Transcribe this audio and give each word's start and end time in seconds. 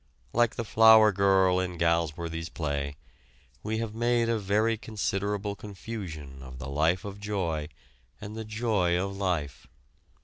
Like 0.33 0.55
the 0.55 0.65
flower 0.65 1.11
girl 1.11 1.59
in 1.59 1.77
Galsworthy's 1.77 2.49
play, 2.49 2.95
we 3.61 3.77
have 3.77 3.93
made 3.93 4.29
a 4.29 4.39
very 4.39 4.75
considerable 4.75 5.55
confusion 5.55 6.41
of 6.41 6.57
the 6.57 6.69
life 6.69 7.05
of 7.05 7.19
joy 7.19 7.67
and 8.19 8.35
the 8.35 8.43
joy 8.43 8.97
of 8.99 9.15
life. 9.15 9.67